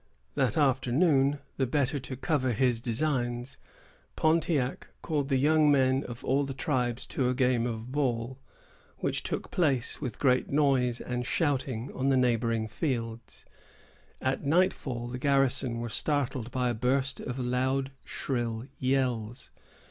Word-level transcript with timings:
That 0.33 0.57
afternoon, 0.57 1.37
the 1.57 1.67
better 1.67 1.99
to 1.99 2.15
cover 2.15 2.53
his 2.53 2.81
designs, 2.81 3.59
Pontiac 4.15 4.87
called 5.03 5.29
the 5.29 5.37
young 5.37 5.69
men 5.71 6.03
of 6.05 6.25
all 6.25 6.43
the 6.43 6.55
tribes 6.55 7.05
to 7.09 7.29
a 7.29 7.35
game 7.35 7.67
of 7.67 7.91
ball, 7.91 8.39
which 8.97 9.21
took 9.21 9.51
place, 9.51 10.01
with 10.01 10.17
great 10.17 10.49
noise 10.49 11.01
and 11.01 11.23
shouting, 11.23 11.91
on 11.93 12.09
the 12.09 12.17
neighboring 12.17 12.67
fields. 12.67 13.45
At 14.19 14.43
nightfall, 14.43 15.07
the 15.07 15.19
garrison 15.19 15.77
were 15.77 15.87
startled 15.89 16.49
by 16.49 16.69
a 16.69 16.73
burst 16.73 17.19
of 17.19 17.37
loud, 17.37 17.91
shrill 18.03 18.65
yells. 18.79 19.51